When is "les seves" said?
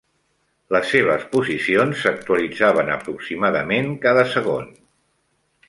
0.75-1.25